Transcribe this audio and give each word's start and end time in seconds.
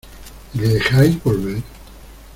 ¿Y 0.55 0.61
le 0.61 0.67
dejáis 0.69 1.21
volver? 1.23 1.61